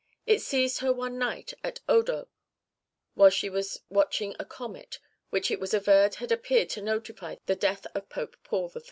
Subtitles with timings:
[0.25, 2.25] It seized her one night at Odos
[3.13, 4.97] whilst she was watching a comet,
[5.29, 8.79] which it was averred had appeared to notify the death of Pope Paul III.